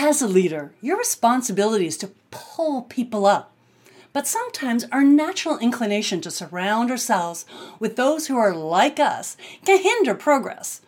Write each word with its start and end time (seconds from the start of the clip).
As 0.00 0.22
a 0.22 0.28
leader, 0.28 0.70
your 0.80 0.96
responsibility 0.96 1.88
is 1.88 1.96
to 1.96 2.12
pull 2.30 2.82
people 2.82 3.26
up. 3.26 3.52
But 4.12 4.28
sometimes 4.28 4.84
our 4.92 5.02
natural 5.02 5.58
inclination 5.58 6.20
to 6.20 6.30
surround 6.30 6.92
ourselves 6.92 7.44
with 7.80 7.96
those 7.96 8.28
who 8.28 8.36
are 8.38 8.54
like 8.54 9.00
us 9.00 9.36
can 9.64 9.82
hinder 9.82 10.14
progress. 10.14 10.82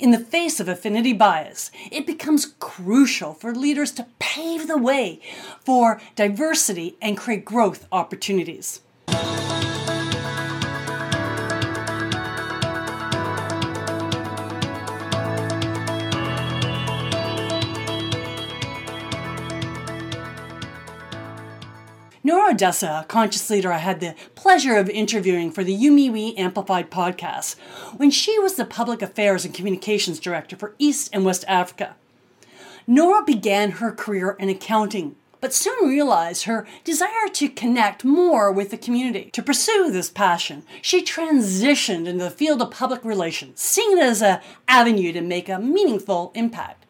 In 0.00 0.10
the 0.10 0.18
face 0.18 0.58
of 0.58 0.68
affinity 0.70 1.12
bias, 1.12 1.70
it 1.92 2.06
becomes 2.06 2.54
crucial 2.58 3.34
for 3.34 3.54
leaders 3.54 3.92
to 3.92 4.06
pave 4.18 4.68
the 4.68 4.78
way 4.78 5.20
for 5.60 6.00
diversity 6.14 6.96
and 7.02 7.18
create 7.18 7.44
growth 7.44 7.86
opportunities. 7.92 8.80
Nora 22.26 22.50
Odessa, 22.50 23.02
a 23.04 23.06
conscious 23.06 23.48
leader 23.50 23.70
I 23.70 23.78
had 23.78 24.00
the 24.00 24.16
pleasure 24.34 24.74
of 24.74 24.90
interviewing 24.90 25.52
for 25.52 25.62
the 25.62 25.76
Youmiwi 25.76 26.36
Amplified 26.36 26.90
podcast 26.90 27.54
when 27.98 28.10
she 28.10 28.36
was 28.40 28.56
the 28.56 28.64
Public 28.64 29.00
Affairs 29.00 29.44
and 29.44 29.54
Communications 29.54 30.18
Director 30.18 30.56
for 30.56 30.74
East 30.76 31.08
and 31.12 31.24
West 31.24 31.44
Africa. 31.46 31.94
Nora 32.84 33.22
began 33.22 33.70
her 33.70 33.92
career 33.92 34.34
in 34.40 34.48
accounting, 34.48 35.14
but 35.40 35.54
soon 35.54 35.88
realized 35.88 36.46
her 36.46 36.66
desire 36.82 37.28
to 37.34 37.48
connect 37.48 38.04
more 38.04 38.50
with 38.50 38.72
the 38.72 38.76
community. 38.76 39.30
To 39.30 39.40
pursue 39.40 39.92
this 39.92 40.10
passion, 40.10 40.64
she 40.82 41.04
transitioned 41.04 42.08
into 42.08 42.24
the 42.24 42.30
field 42.30 42.60
of 42.60 42.72
public 42.72 43.04
relations, 43.04 43.60
seeing 43.60 43.98
it 43.98 44.02
as 44.02 44.20
an 44.20 44.40
avenue 44.66 45.12
to 45.12 45.20
make 45.20 45.48
a 45.48 45.60
meaningful 45.60 46.32
impact. 46.34 46.85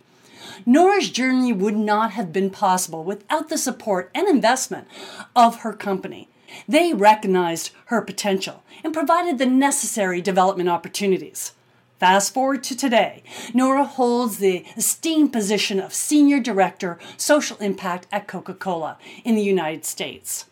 Nora's 0.64 1.10
journey 1.10 1.52
would 1.52 1.76
not 1.76 2.12
have 2.12 2.32
been 2.32 2.50
possible 2.50 3.04
without 3.04 3.48
the 3.48 3.58
support 3.58 4.10
and 4.14 4.28
investment 4.28 4.88
of 5.34 5.60
her 5.60 5.72
company. 5.72 6.28
They 6.68 6.94
recognized 6.94 7.70
her 7.86 8.00
potential 8.00 8.62
and 8.84 8.94
provided 8.94 9.38
the 9.38 9.46
necessary 9.46 10.20
development 10.20 10.68
opportunities. 10.68 11.52
Fast 11.98 12.34
forward 12.34 12.62
to 12.64 12.76
today, 12.76 13.22
Nora 13.54 13.84
holds 13.84 14.38
the 14.38 14.64
esteemed 14.76 15.32
position 15.32 15.80
of 15.80 15.94
Senior 15.94 16.40
Director, 16.40 16.98
Social 17.16 17.56
Impact 17.56 18.06
at 18.12 18.28
Coca 18.28 18.52
Cola 18.52 18.98
in 19.24 19.34
the 19.34 19.42
United 19.42 19.84
States. 19.84 20.44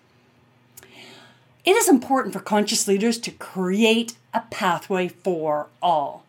It 1.64 1.76
is 1.76 1.88
important 1.88 2.32
for 2.32 2.40
conscious 2.40 2.88
leaders 2.88 3.18
to 3.18 3.30
create 3.30 4.16
a 4.32 4.40
pathway 4.50 5.08
for 5.08 5.68
all. 5.82 6.23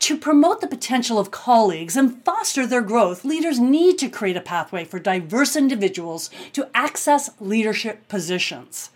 To 0.00 0.16
promote 0.16 0.60
the 0.60 0.66
potential 0.66 1.18
of 1.18 1.30
colleagues 1.30 1.96
and 1.96 2.22
foster 2.24 2.66
their 2.66 2.82
growth, 2.82 3.24
leaders 3.24 3.58
need 3.58 3.98
to 3.98 4.08
create 4.08 4.36
a 4.36 4.40
pathway 4.40 4.84
for 4.84 4.98
diverse 4.98 5.56
individuals 5.56 6.30
to 6.52 6.68
access 6.74 7.30
leadership 7.40 8.06
positions. 8.08 8.90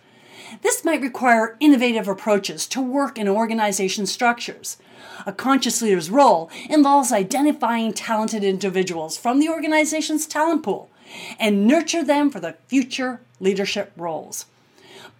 This 0.61 0.83
might 0.83 1.01
require 1.01 1.55
innovative 1.59 2.07
approaches 2.07 2.67
to 2.67 2.81
work 2.81 3.17
in 3.17 3.27
organization 3.27 4.05
structures. 4.05 4.77
A 5.25 5.31
conscious 5.31 5.81
leader's 5.81 6.09
role 6.09 6.49
involves 6.69 7.11
identifying 7.11 7.93
talented 7.93 8.43
individuals 8.43 9.17
from 9.17 9.39
the 9.39 9.49
organization's 9.49 10.27
talent 10.27 10.63
pool 10.63 10.89
and 11.39 11.67
nurture 11.67 12.03
them 12.03 12.29
for 12.29 12.39
the 12.39 12.55
future 12.67 13.21
leadership 13.39 13.91
roles 13.95 14.45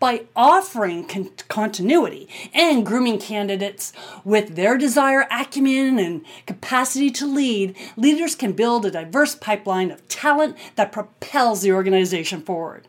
by 0.01 0.25
offering 0.35 1.05
con- 1.05 1.29
continuity 1.47 2.27
and 2.55 2.85
grooming 2.85 3.19
candidates 3.19 3.93
with 4.25 4.55
their 4.55 4.75
desire, 4.75 5.27
acumen, 5.29 5.99
and 5.99 6.25
capacity 6.47 7.11
to 7.11 7.27
lead, 7.27 7.77
leaders 7.95 8.33
can 8.33 8.51
build 8.51 8.83
a 8.83 8.91
diverse 8.91 9.35
pipeline 9.35 9.91
of 9.91 10.05
talent 10.07 10.57
that 10.75 10.91
propels 10.91 11.61
the 11.61 11.71
organization 11.71 12.41
forward. 12.41 12.87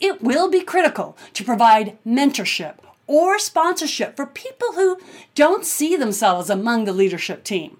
It 0.00 0.22
will 0.22 0.50
be 0.50 0.62
critical 0.62 1.18
to 1.34 1.44
provide 1.44 1.98
mentorship 2.04 2.76
or 3.06 3.38
sponsorship 3.38 4.16
for 4.16 4.24
people 4.24 4.72
who 4.72 4.98
don't 5.34 5.66
see 5.66 5.96
themselves 5.96 6.48
among 6.48 6.86
the 6.86 6.94
leadership 6.94 7.44
team. 7.44 7.76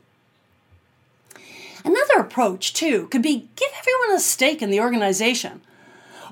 Another 1.87 2.19
approach, 2.19 2.75
too, 2.75 3.09
could 3.09 3.23
be 3.23 3.49
give 3.57 3.71
everyone 3.79 4.15
a 4.15 4.21
stake 4.21 4.61
in 4.61 4.71
the 4.71 4.81
organization 4.81 5.63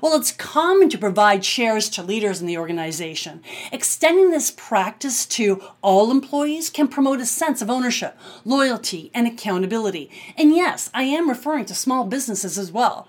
well, 0.01 0.15
it's 0.15 0.31
common 0.31 0.89
to 0.89 0.97
provide 0.97 1.45
shares 1.45 1.89
to 1.89 2.03
leaders 2.03 2.41
in 2.41 2.47
the 2.47 2.57
organization. 2.57 3.41
Extending 3.71 4.31
this 4.31 4.51
practice 4.51 5.25
to 5.27 5.61
all 5.81 6.11
employees 6.11 6.69
can 6.69 6.87
promote 6.87 7.19
a 7.19 7.25
sense 7.25 7.61
of 7.61 7.69
ownership, 7.69 8.17
loyalty, 8.43 9.11
and 9.13 9.27
accountability. 9.27 10.09
And 10.37 10.55
yes, 10.55 10.89
I 10.93 11.03
am 11.03 11.29
referring 11.29 11.65
to 11.65 11.75
small 11.75 12.05
businesses 12.05 12.57
as 12.57 12.71
well. 12.71 13.07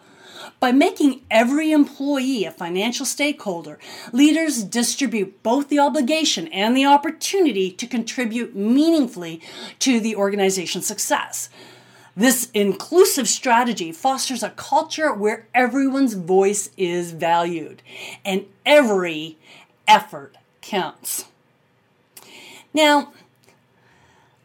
By 0.60 0.72
making 0.72 1.22
every 1.30 1.72
employee 1.72 2.44
a 2.44 2.50
financial 2.50 3.04
stakeholder, 3.04 3.78
leaders 4.12 4.62
distribute 4.62 5.42
both 5.42 5.68
the 5.68 5.78
obligation 5.78 6.48
and 6.48 6.76
the 6.76 6.86
opportunity 6.86 7.70
to 7.72 7.86
contribute 7.86 8.54
meaningfully 8.54 9.40
to 9.80 10.00
the 10.00 10.16
organization's 10.16 10.86
success. 10.86 11.48
This 12.16 12.50
inclusive 12.54 13.28
strategy 13.28 13.92
fosters 13.92 14.42
a 14.42 14.48
culture 14.50 15.12
where 15.12 15.46
everyone's 15.54 16.14
voice 16.14 16.70
is 16.78 17.12
valued 17.12 17.82
and 18.24 18.46
every 18.64 19.36
effort 19.86 20.36
counts. 20.62 21.26
Now, 22.72 23.12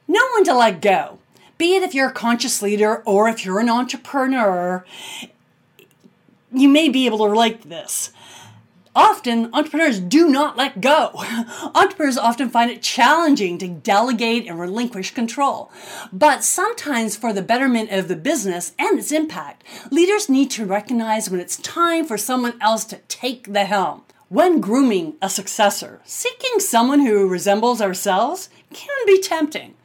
no 0.05 0.21
one 0.33 0.43
to 0.43 0.53
let 0.53 0.81
go. 0.81 1.19
Be 1.57 1.75
it 1.75 1.83
if 1.83 1.93
you're 1.93 2.09
a 2.09 2.13
conscious 2.13 2.61
leader 2.61 3.01
or 3.05 3.29
if 3.29 3.45
you're 3.45 3.59
an 3.59 3.69
entrepreneur, 3.69 4.85
you 6.51 6.67
may 6.67 6.89
be 6.89 7.05
able 7.05 7.19
to 7.19 7.29
relate 7.29 7.61
to 7.61 7.69
this 7.69 8.11
often 8.95 9.53
entrepreneurs 9.53 9.99
do 9.99 10.29
not 10.29 10.57
let 10.57 10.81
go. 10.81 11.11
entrepreneurs 11.75 12.17
often 12.17 12.49
find 12.49 12.69
it 12.69 12.81
challenging 12.81 13.57
to 13.57 13.67
delegate 13.67 14.47
and 14.47 14.59
relinquish 14.59 15.13
control. 15.13 15.71
But 16.11 16.43
sometimes, 16.43 17.15
for 17.15 17.33
the 17.33 17.41
betterment 17.41 17.91
of 17.91 18.07
the 18.07 18.15
business 18.15 18.73
and 18.77 18.99
its 18.99 19.11
impact, 19.11 19.63
leaders 19.91 20.29
need 20.29 20.51
to 20.51 20.65
recognize 20.65 21.29
when 21.29 21.39
it's 21.39 21.57
time 21.57 22.05
for 22.05 22.17
someone 22.17 22.57
else 22.61 22.85
to 22.85 22.97
take 23.07 23.53
the 23.53 23.65
helm. 23.65 24.03
When 24.29 24.61
grooming 24.61 25.15
a 25.21 25.29
successor, 25.29 25.99
seeking 26.05 26.59
someone 26.59 27.01
who 27.01 27.27
resembles 27.27 27.81
ourselves 27.81 28.49
can 28.73 29.05
be 29.05 29.21
tempting. 29.21 29.75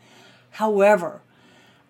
However, 0.53 1.21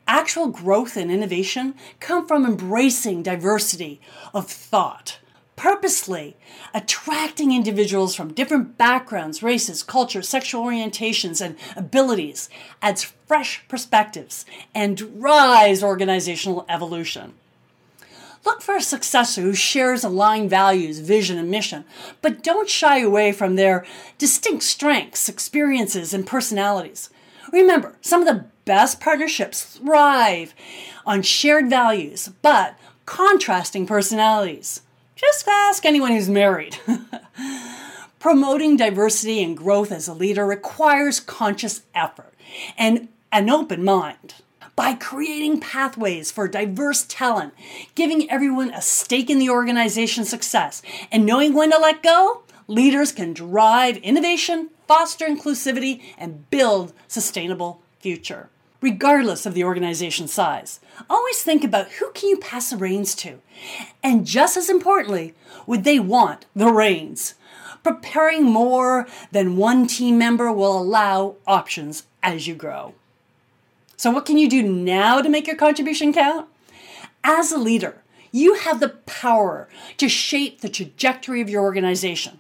actual 0.09 0.49
growth 0.49 0.97
and 0.97 1.11
innovation 1.11 1.75
come 2.01 2.27
from 2.27 2.47
embracing 2.47 3.23
diversity 3.23 4.01
of 4.33 4.49
thought 4.49 5.19
purposely 5.57 6.37
attracting 6.75 7.53
individuals 7.53 8.15
from 8.15 8.33
different 8.33 8.77
backgrounds, 8.77 9.43
races, 9.43 9.83
cultures, 9.83 10.29
sexual 10.29 10.65
orientations, 10.65 11.45
and 11.45 11.57
abilities 11.75 12.49
adds 12.83 13.15
fresh 13.27 13.67
perspectives 13.67 14.45
and 14.75 14.97
drives 14.97 15.83
organizational 15.83 16.67
evolution. 16.69 17.33
Look 18.45 18.63
for 18.63 18.77
a 18.77 18.81
successor 18.81 19.41
who 19.41 19.55
shares 19.55 20.05
aligned 20.05 20.51
values, 20.51 21.01
vision, 21.01 21.37
and 21.37 21.51
mission, 21.51 21.85
but 22.23 22.45
don't 22.45 22.71
shy 22.71 23.01
away 23.01 23.33
from 23.33 23.57
their 23.57 23.85
distinct 24.19 24.63
strengths, 24.63 25.29
experiences, 25.29 26.15
and 26.15 26.25
personalities. 26.25 27.11
Remember, 27.51 27.97
some 28.01 28.21
of 28.21 28.29
the 28.29 28.45
best 28.65 29.01
partnerships 29.01 29.65
thrive 29.65 30.55
on 31.05 31.23
shared 31.23 31.69
values, 31.69 32.31
but 32.43 32.79
contrasting 33.05 33.87
personalities. 33.87 34.81
Just 35.17 35.49
ask 35.49 35.87
anyone 35.87 36.13
who's 36.13 36.29
married. 36.29 36.77
Promoting 38.19 38.77
diversity 38.77 39.43
and 39.43 39.57
growth 39.57 39.91
as 39.91 40.07
a 40.07 40.13
leader 40.13 40.45
requires 40.45 41.21
conscious 41.21 41.83
effort 41.95 42.35
and 42.77 43.09
an 43.33 43.49
open 43.49 43.83
mind. 43.83 44.35
By 44.75 44.93
creating 44.93 45.61
pathways 45.61 46.31
for 46.31 46.47
diverse 46.47 47.07
talent, 47.09 47.55
giving 47.95 48.31
everyone 48.31 48.75
a 48.75 48.83
stake 48.83 49.31
in 49.31 49.39
the 49.39 49.49
organization's 49.49 50.29
success, 50.29 50.83
and 51.11 51.25
knowing 51.25 51.55
when 51.55 51.71
to 51.71 51.79
let 51.79 52.03
go, 52.03 52.43
leaders 52.69 53.11
can 53.11 53.33
drive 53.33 53.97
innovation, 53.99 54.69
foster 54.87 55.25
inclusivity, 55.25 56.03
and 56.19 56.51
build 56.51 56.93
sustainable 57.09 57.81
future 58.01 58.51
regardless 58.81 59.47
of 59.47 59.55
the 59.55 59.65
organization 59.65 60.29
size. 60.29 60.81
Always 61.09 61.43
think 61.43 61.65
about 61.65 61.93
who 61.93 62.11
can 62.13 62.29
you 62.29 62.37
pass 62.39 62.71
the 62.71 62.77
reins 62.77 63.15
to? 63.17 63.41
And 64.03 64.27
just 64.27 64.57
as 64.57 64.71
importantly, 64.71 65.35
would 65.67 65.85
they 65.85 65.99
want 65.99 66.47
the 66.55 66.73
reins? 66.73 67.35
Preparing 67.83 68.45
more 68.45 69.07
than 69.31 69.57
one 69.57 69.87
team 69.87 70.19
member 70.19 70.53
will 70.53 70.77
allow 70.79 71.37
options 71.47 72.05
as 72.23 72.47
you 72.47 72.55
grow. 72.55 72.95
So, 73.97 74.11
what 74.11 74.27
can 74.27 74.37
you 74.37 74.49
do 74.49 74.63
now 74.63 75.23
to 75.23 75.29
make 75.29 75.47
your 75.47 75.57
contribution 75.57 76.13
count? 76.13 76.49
As 77.25 77.51
a 77.51 77.59
leader, 77.59 78.03
you 78.31 78.55
have 78.55 78.81
the 78.81 78.91
power 78.91 79.69
to 79.97 80.09
shape 80.09 80.61
the 80.61 80.69
trajectory 80.69 81.41
of 81.41 81.49
your 81.49 81.63
organization. 81.63 82.39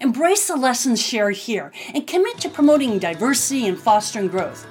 Embrace 0.00 0.46
the 0.46 0.56
lessons 0.56 1.02
shared 1.02 1.36
here 1.36 1.72
and 1.92 2.06
commit 2.06 2.38
to 2.38 2.48
promoting 2.48 2.98
diversity 2.98 3.66
and 3.66 3.78
fostering 3.78 4.28
growth. 4.28 4.66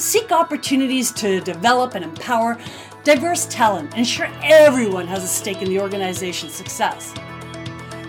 Seek 0.00 0.32
opportunities 0.32 1.12
to 1.12 1.42
develop 1.42 1.94
and 1.94 2.02
empower 2.02 2.56
diverse 3.04 3.44
talent, 3.44 3.94
ensure 3.94 4.30
everyone 4.42 5.06
has 5.06 5.22
a 5.22 5.26
stake 5.26 5.60
in 5.60 5.68
the 5.68 5.78
organization's 5.78 6.54
success. 6.54 7.12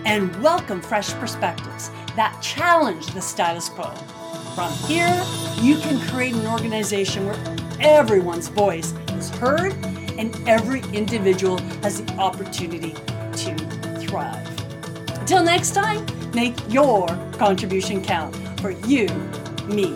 And 0.06 0.34
welcome 0.42 0.80
fresh 0.80 1.12
perspectives 1.12 1.90
that 2.16 2.40
challenge 2.40 3.08
the 3.08 3.20
status 3.20 3.68
quo. 3.68 3.90
From 4.54 4.72
here, 4.88 5.22
you 5.60 5.76
can 5.76 6.00
create 6.08 6.32
an 6.32 6.46
organization 6.46 7.26
where 7.26 7.36
everyone's 7.78 8.48
voice 8.48 8.94
is 9.10 9.28
heard 9.28 9.74
and 10.16 10.34
every 10.48 10.80
individual 10.94 11.58
has 11.82 12.02
the 12.02 12.10
opportunity 12.14 12.94
to 13.34 13.54
thrive. 14.00 14.48
Until 15.20 15.44
next 15.44 15.72
time, 15.72 16.06
make 16.32 16.56
your 16.72 17.06
contribution 17.32 18.02
count 18.02 18.34
for 18.60 18.70
you, 18.70 19.08
me, 19.66 19.94